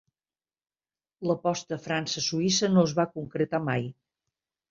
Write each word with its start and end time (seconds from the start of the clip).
L'aposta 1.31 1.77
França-Suïssa 1.83 2.69
no 2.77 2.85
es 2.89 2.97
va 3.01 3.07
concretar 3.17 3.63
mai. 3.69 3.87